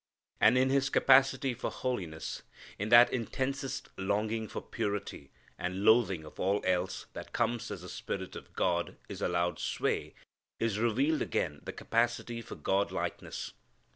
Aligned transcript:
And 0.39 0.57
in 0.57 0.71
his 0.71 0.89
capacity 0.89 1.53
for 1.53 1.69
holiness, 1.69 2.41
in 2.79 2.89
that 2.89 3.13
intensest 3.13 3.89
longing 3.97 4.47
for 4.47 4.59
purity, 4.59 5.29
and 5.59 5.85
loathing 5.85 6.25
of 6.25 6.39
all 6.39 6.59
else, 6.65 7.05
that 7.13 7.33
comes 7.33 7.69
as 7.69 7.83
the 7.83 7.87
Spirit 7.89 8.35
of 8.35 8.51
God 8.53 8.97
is 9.07 9.21
allowed 9.21 9.59
sway, 9.59 10.15
is 10.59 10.79
revealed 10.79 11.21
again 11.21 11.59
the 11.65 11.71
capacity 11.71 12.41
for 12.41 12.55
God 12.55 12.91
likeness. 12.91 13.51